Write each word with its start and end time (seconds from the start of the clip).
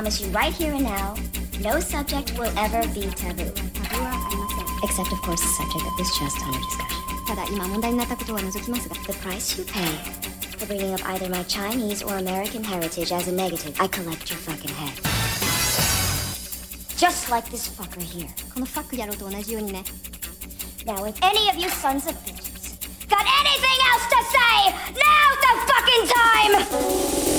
promise 0.00 0.22
you 0.22 0.30
right 0.30 0.54
here 0.54 0.72
and 0.72 0.84
now, 0.84 1.14
no 1.60 1.78
subject 1.78 2.32
will 2.38 2.50
ever 2.58 2.80
be 2.94 3.02
taboo. 3.10 3.52
Except, 4.82 5.12
of 5.12 5.20
course, 5.20 5.42
the 5.42 5.52
subject 5.60 5.84
that 5.84 5.96
is 6.00 6.10
just 6.18 6.40
under 6.40 6.58
discussion. 6.58 7.02
The 9.06 9.12
price 9.20 9.58
you 9.58 9.64
pay 9.64 9.92
for 10.56 10.64
bringing 10.64 10.94
up 10.94 11.04
either 11.04 11.28
my 11.28 11.42
Chinese 11.42 12.02
or 12.02 12.16
American 12.16 12.64
heritage 12.64 13.12
as 13.12 13.28
a 13.28 13.32
negative, 13.32 13.78
I 13.78 13.88
collect 13.88 14.30
your 14.30 14.38
fucking 14.38 14.70
head. 14.70 14.96
Just 16.96 17.28
like 17.30 17.50
this 17.50 17.68
fucker 17.68 18.00
here. 18.00 18.28
Now, 20.86 21.04
if 21.04 21.22
any 21.22 21.50
of 21.50 21.56
you 21.56 21.68
sons 21.68 22.06
of 22.06 22.14
bitches 22.24 22.80
got 23.06 23.26
anything 23.40 23.78
else 23.92 24.06
to 24.14 24.24
say, 24.32 24.72
now's 24.96 25.38
the 25.44 25.52
fucking 25.68 26.06
time! 26.08 27.29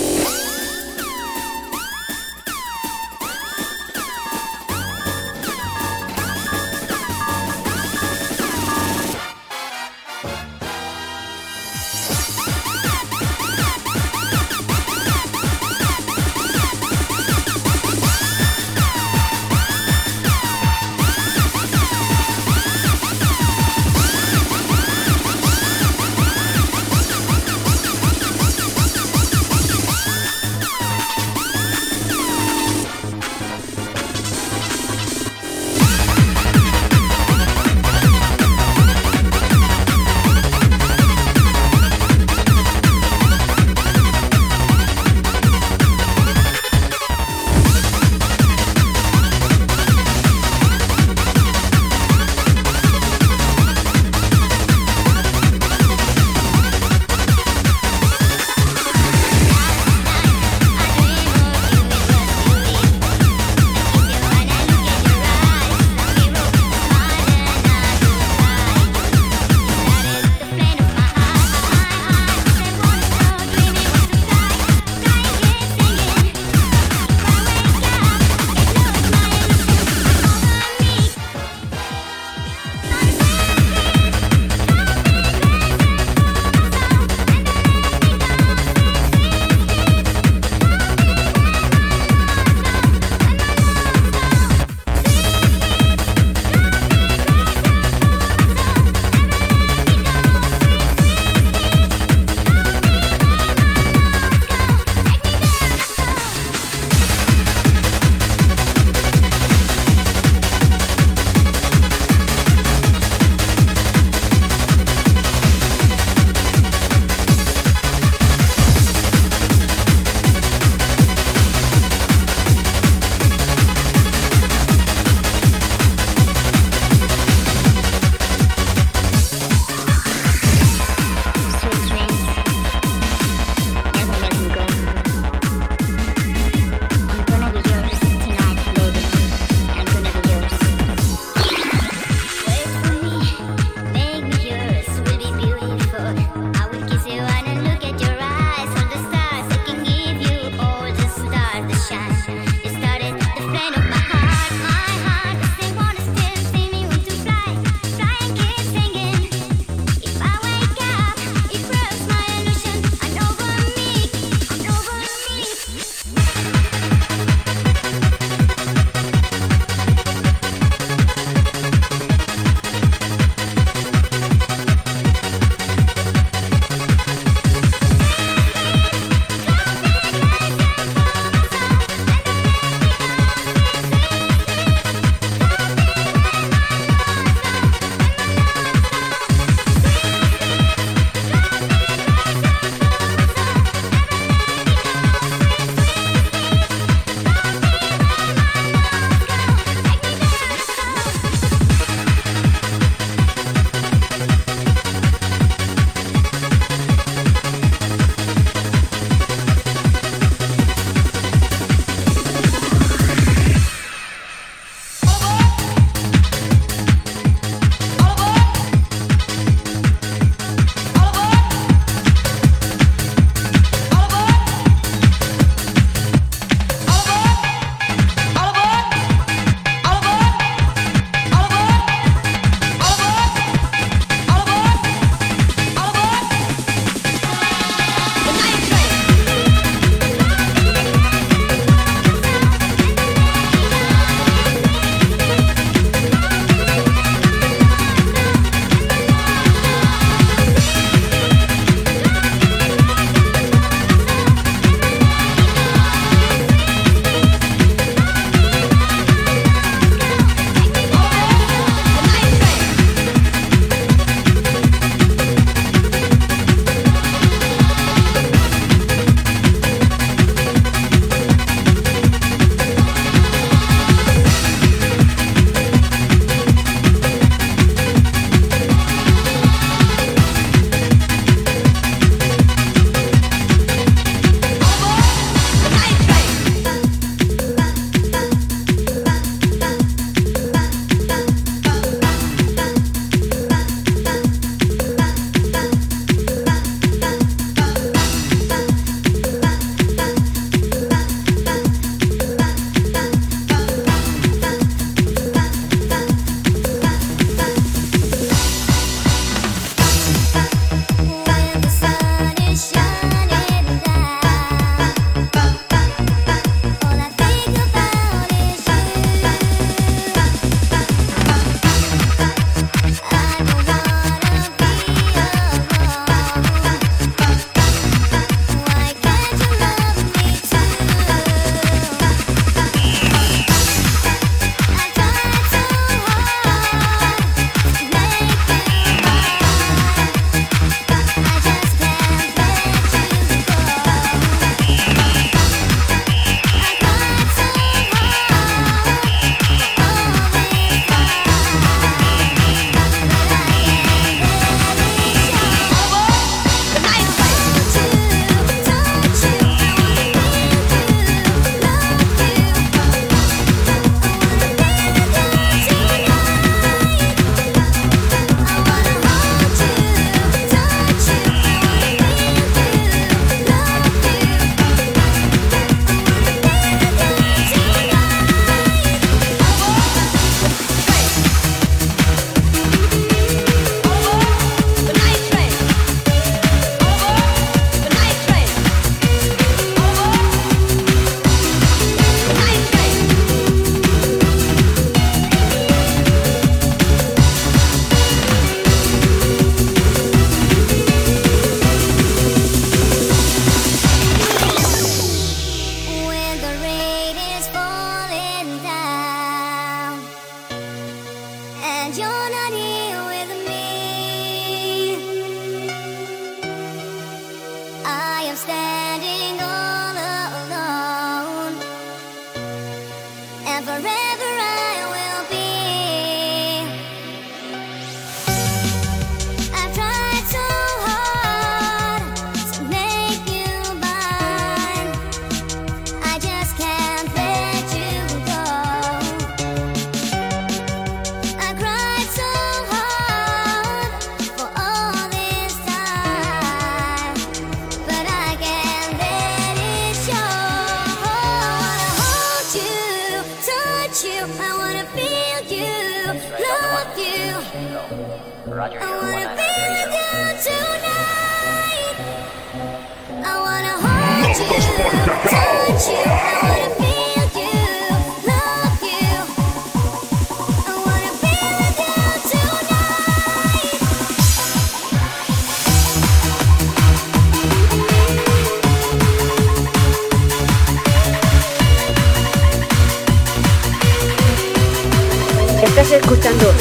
escuchando 485.98 486.54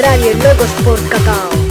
Radio 0.00 0.32
Locos 0.34 0.70
por 0.84 1.08
Cacao. 1.08 1.63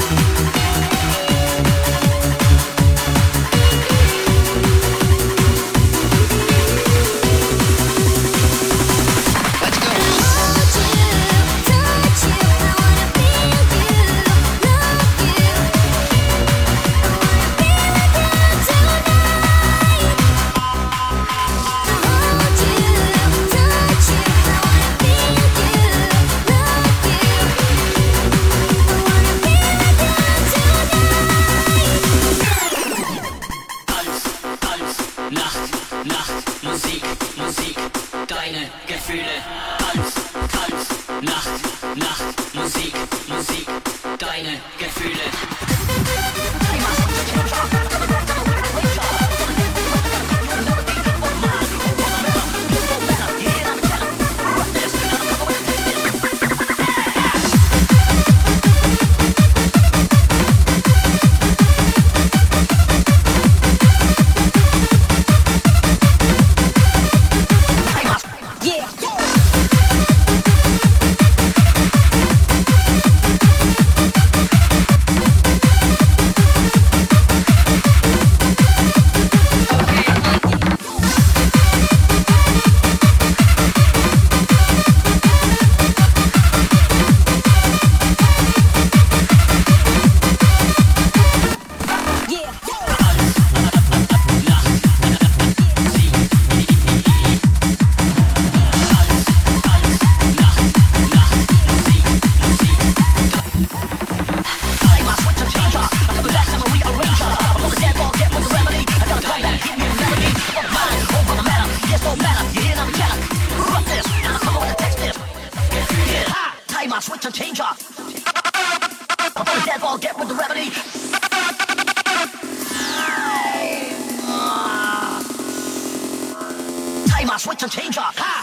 Famous 127.23 127.47
with 127.47 127.57
the 127.57 127.69
changer. 127.69 128.01
Ha! 128.01 128.42